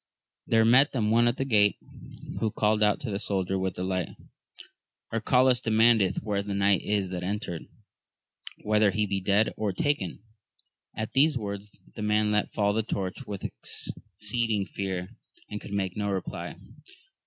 There 0.47 0.65
met 0.65 0.93
them 0.93 1.11
one 1.11 1.27
at 1.27 1.37
the 1.37 1.45
grate, 1.45 1.77
who 2.39 2.49
called 2.49 2.81
out 2.81 2.99
to 3.01 3.11
the 3.11 3.19
soldier 3.19 3.59
with 3.59 3.75
the 3.75 3.83
light, 3.83 4.09
Arcalaus 5.13 5.61
demandeth 5.61 6.23
where 6.23 6.41
the 6.41 6.55
knight 6.55 6.81
is 6.81 7.09
that 7.09 7.21
entered? 7.21 7.67
whether 8.63 8.89
he 8.89 9.05
be 9.05 9.21
dead 9.21 9.53
or 9.57 9.71
taken 9.71 10.13
1 10.93 11.03
At 11.03 11.11
these 11.13 11.37
words 11.37 11.77
the 11.93 12.01
man 12.01 12.31
let 12.31 12.51
fall 12.51 12.73
the 12.73 12.81
torch 12.81 13.27
with 13.27 13.43
exceeding 13.43 14.65
fear, 14.65 15.09
and 15.51 15.61
could 15.61 15.71
make 15.71 15.95
no 15.95 16.09
reply. 16.09 16.55